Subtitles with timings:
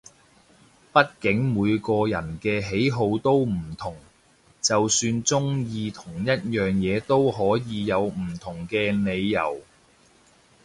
[0.91, 3.95] 畢竟每個人嘅喜好都唔同，
[4.59, 9.61] 就算中意同一樣嘢都可以有唔同嘅理由